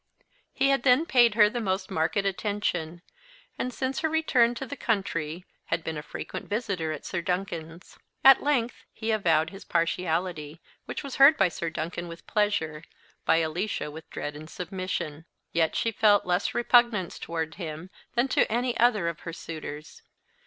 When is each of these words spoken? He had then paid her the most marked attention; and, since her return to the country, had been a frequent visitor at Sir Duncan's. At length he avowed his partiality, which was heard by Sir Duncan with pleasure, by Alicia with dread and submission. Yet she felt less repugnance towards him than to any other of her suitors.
He 0.51 0.69
had 0.69 0.81
then 0.81 1.05
paid 1.05 1.35
her 1.35 1.47
the 1.47 1.61
most 1.61 1.91
marked 1.91 2.17
attention; 2.17 3.03
and, 3.59 3.71
since 3.71 3.99
her 3.99 4.09
return 4.09 4.55
to 4.55 4.65
the 4.65 4.75
country, 4.75 5.45
had 5.65 5.83
been 5.83 5.95
a 5.95 6.01
frequent 6.01 6.49
visitor 6.49 6.91
at 6.91 7.05
Sir 7.05 7.21
Duncan's. 7.21 7.99
At 8.23 8.41
length 8.41 8.83
he 8.91 9.11
avowed 9.11 9.51
his 9.51 9.63
partiality, 9.63 10.59
which 10.85 11.03
was 11.03 11.17
heard 11.17 11.37
by 11.37 11.49
Sir 11.49 11.69
Duncan 11.69 12.07
with 12.07 12.25
pleasure, 12.25 12.83
by 13.25 13.37
Alicia 13.45 13.91
with 13.91 14.09
dread 14.09 14.35
and 14.35 14.49
submission. 14.49 15.25
Yet 15.51 15.75
she 15.75 15.91
felt 15.91 16.25
less 16.25 16.55
repugnance 16.55 17.19
towards 17.19 17.57
him 17.57 17.91
than 18.15 18.27
to 18.29 18.51
any 18.51 18.75
other 18.79 19.07
of 19.07 19.19
her 19.19 19.33
suitors. 19.33 20.01